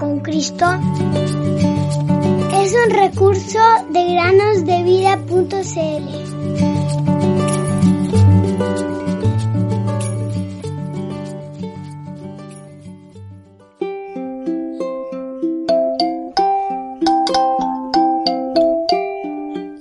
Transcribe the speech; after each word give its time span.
con 0.00 0.20
Cristo 0.20 0.64
es 2.54 2.74
un 2.74 2.90
recurso 2.90 3.58
de 3.90 4.14
granosdevida.cl. 4.14 5.50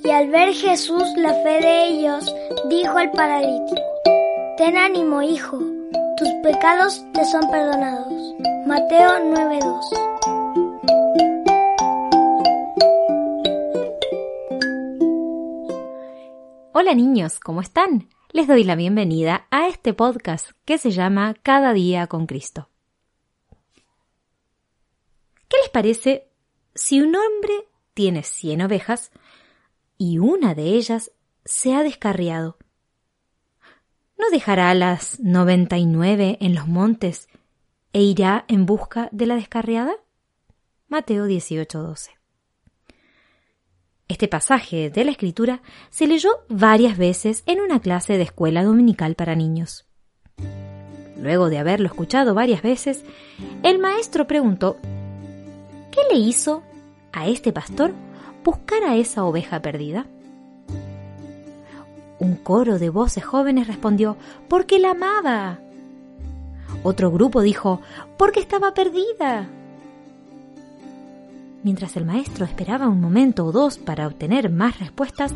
Y 0.04 0.12
al 0.12 0.28
ver 0.28 0.54
Jesús 0.54 1.04
la 1.16 1.34
fe 1.34 1.62
de 1.62 1.88
ellos, 1.88 2.36
dijo 2.70 2.98
al 2.98 3.12
paralítico, 3.12 3.82
Ten 4.58 4.76
ánimo, 4.76 5.22
hijo, 5.22 5.58
tus 6.20 6.30
pecados 6.44 7.02
te 7.14 7.24
son 7.24 7.50
perdonados. 7.50 8.36
Mateo 8.68 9.10
9:2 9.24 9.86
Hola 16.74 16.94
niños, 16.94 17.40
¿cómo 17.40 17.62
están? 17.62 18.10
Les 18.34 18.48
doy 18.48 18.66
la 18.66 18.76
bienvenida 18.76 19.48
a 19.50 19.70
este 19.70 19.94
podcast 19.94 20.52
que 20.66 20.78
se 20.78 20.92
llama 20.92 21.36
Cada 21.42 21.72
día 21.72 22.08
con 22.08 22.28
Cristo. 22.28 22.68
¿Qué 25.48 25.56
les 25.62 25.70
parece 25.70 26.28
si 26.76 27.00
un 27.00 27.16
hombre 27.16 27.54
tiene 27.94 28.24
100 28.24 28.64
ovejas 28.64 29.12
y 29.98 30.18
una 30.18 30.54
de 30.54 30.64
ellas 30.64 31.14
se 31.46 31.74
ha 31.74 31.82
descarriado? 31.82 32.59
¿No 34.20 34.30
dejará 34.32 34.74
las 34.74 35.18
99 35.22 36.40
en 36.42 36.54
los 36.54 36.68
montes 36.68 37.30
e 37.94 38.02
irá 38.02 38.44
en 38.50 38.66
busca 38.66 39.08
de 39.14 39.26
la 39.26 39.36
descarriada? 39.36 39.94
Mateo 40.90 41.26
18:12. 41.26 42.10
Este 44.10 44.28
pasaje 44.28 44.90
de 44.90 45.06
la 45.06 45.12
Escritura 45.12 45.62
se 45.90 46.06
leyó 46.06 46.32
varias 46.50 46.98
veces 46.98 47.44
en 47.46 47.62
una 47.62 47.80
clase 47.80 48.18
de 48.18 48.24
escuela 48.24 48.62
dominical 48.62 49.16
para 49.16 49.36
niños. 49.36 49.88
Luego 51.18 51.50
de 51.50 51.60
haberlo 51.60 51.88
escuchado 51.88 52.34
varias 52.34 52.62
veces, 52.62 53.06
el 53.64 53.80
maestro 53.80 54.28
preguntó, 54.28 54.76
¿qué 55.92 56.02
le 56.12 56.20
hizo 56.20 56.62
a 57.14 57.30
este 57.30 57.54
pastor 57.54 57.94
buscar 58.44 58.84
a 58.84 58.98
esa 58.98 59.24
oveja 59.24 59.62
perdida? 59.62 60.08
Un 62.20 62.36
coro 62.36 62.80
de 62.80 62.90
voces 62.90 63.24
jóvenes 63.24 63.68
respondió, 63.68 64.18
porque 64.48 64.80
la 64.80 64.92
amaba. 64.92 65.60
Otro 66.84 67.12
grupo 67.12 67.42
dijo, 67.42 67.82
porque 68.18 68.40
estaba 68.40 68.74
perdida. 68.74 69.48
Mientras 71.64 71.98
el 71.98 72.06
maestro 72.06 72.46
esperaba 72.46 72.88
un 72.88 73.02
momento 73.02 73.46
o 73.46 73.52
dos 73.52 73.78
para 73.78 74.08
obtener 74.08 74.50
más 74.50 74.80
respuestas, 74.80 75.34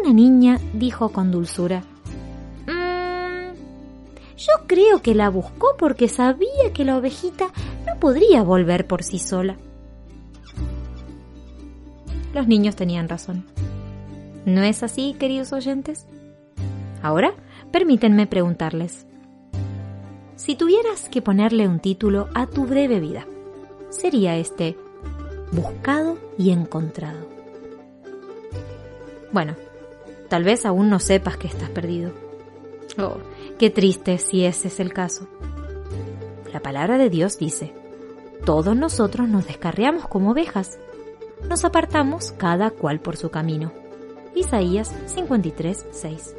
una 0.00 0.12
niña 0.12 0.58
dijo 0.74 1.10
con 1.10 1.30
dulzura, 1.30 1.82
mmm, 2.66 3.54
yo 4.36 4.52
creo 4.66 5.00
que 5.00 5.14
la 5.14 5.30
buscó 5.30 5.76
porque 5.78 6.08
sabía 6.08 6.72
que 6.72 6.84
la 6.84 6.96
ovejita 6.96 7.46
no 7.86 7.98
podría 8.00 8.42
volver 8.42 8.86
por 8.86 9.02
sí 9.02 9.18
sola. 9.18 9.56
Los 12.34 12.46
niños 12.46 12.76
tenían 12.76 13.08
razón. 13.08 13.44
¿No 14.44 14.62
es 14.62 14.82
así, 14.82 15.14
queridos 15.18 15.52
oyentes? 15.52 16.06
Ahora, 17.02 17.34
permítanme 17.70 18.26
preguntarles. 18.26 19.06
Si 20.36 20.54
tuvieras 20.56 21.08
que 21.08 21.22
ponerle 21.22 21.68
un 21.68 21.80
título 21.80 22.28
a 22.34 22.46
tu 22.46 22.64
breve 22.64 23.00
vida, 23.00 23.26
sería 23.90 24.36
este 24.36 24.76
Buscado 25.50 26.18
y 26.36 26.50
encontrado. 26.50 27.26
Bueno, 29.32 29.56
tal 30.28 30.44
vez 30.44 30.66
aún 30.66 30.90
no 30.90 31.00
sepas 31.00 31.36
que 31.36 31.48
estás 31.48 31.70
perdido. 31.70 32.12
Oh, 32.98 33.16
qué 33.58 33.70
triste 33.70 34.18
si 34.18 34.44
ese 34.44 34.68
es 34.68 34.78
el 34.78 34.92
caso. 34.92 35.26
La 36.52 36.60
palabra 36.60 36.98
de 36.98 37.08
Dios 37.10 37.38
dice, 37.38 37.72
todos 38.44 38.76
nosotros 38.76 39.28
nos 39.28 39.46
descarriamos 39.46 40.06
como 40.06 40.32
ovejas, 40.32 40.78
nos 41.48 41.64
apartamos 41.64 42.32
cada 42.32 42.70
cual 42.70 43.00
por 43.00 43.16
su 43.16 43.30
camino 43.30 43.72
Isaías 44.38 44.94
53, 45.06 45.86
6. 45.90 46.36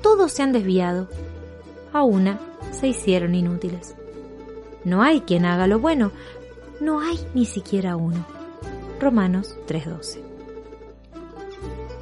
Todos 0.00 0.32
se 0.32 0.42
han 0.42 0.52
desviado, 0.52 1.06
a 1.92 2.02
una 2.02 2.40
se 2.70 2.88
hicieron 2.88 3.34
inútiles. 3.34 3.94
No 4.82 5.02
hay 5.02 5.20
quien 5.20 5.44
haga 5.44 5.66
lo 5.66 5.80
bueno, 5.80 6.12
no 6.80 7.00
hay 7.00 7.18
ni 7.34 7.44
siquiera 7.44 7.96
uno. 7.96 8.24
Romanos 8.98 9.54
3:12. 9.66 10.22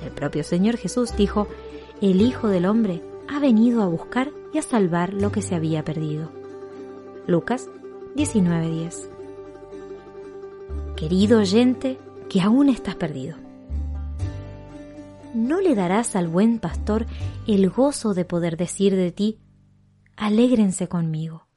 El 0.05 0.13
propio 0.13 0.45
Señor 0.45 0.77
Jesús 0.77 1.17
dijo, 1.17 1.49
el 2.01 2.23
Hijo 2.23 2.47
del 2.47 2.67
Hombre 2.67 3.03
ha 3.27 3.41
venido 3.41 3.83
a 3.83 3.89
buscar 3.89 4.31
y 4.53 4.59
a 4.59 4.63
salvar 4.63 5.15
lo 5.15 5.33
que 5.33 5.43
se 5.43 5.57
había 5.57 5.85
perdido. 5.85 6.31
Lucas 7.27 7.69
19:10. 8.15 9.09
Querido 10.95 11.41
oyente, 11.41 11.99
que 12.29 12.41
aún 12.41 12.69
estás 12.69 12.95
perdido. 12.95 13.37
¿No 15.35 15.61
le 15.61 15.75
darás 15.75 16.17
al 16.17 16.29
buen 16.29 16.59
pastor 16.59 17.07
el 17.47 17.69
gozo 17.69 18.15
de 18.15 18.25
poder 18.25 18.57
decir 18.57 18.95
de 18.97 19.13
ti, 19.13 19.41
alégrense 20.17 20.89
conmigo, 20.89 21.49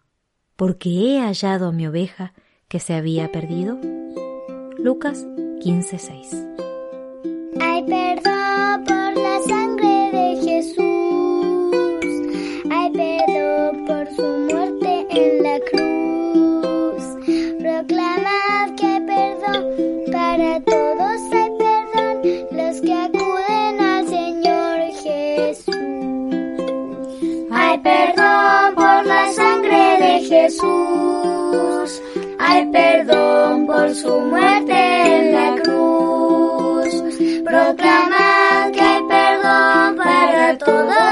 porque 0.55 0.89
he 0.89 1.21
hallado 1.21 1.67
a 1.67 1.71
mi 1.71 1.87
oveja 1.87 2.33
que 2.67 2.79
se 2.79 2.95
había 2.95 3.31
perdido? 3.31 3.79
Lucas 4.77 5.25
15:6 5.61 6.47
Hay 7.61 7.83
perdón 7.83 8.36
Jesús, 30.27 32.01
hay 32.37 32.65
perdón 32.71 33.65
por 33.65 33.95
su 33.95 34.19
muerte 34.19 34.73
en 34.73 35.33
la 35.33 35.55
cruz. 35.63 36.89
Proclamad 37.45 38.71
que 38.73 38.81
hay 38.81 39.03
perdón 39.07 39.95
para 39.95 40.57
todos, 40.57 41.06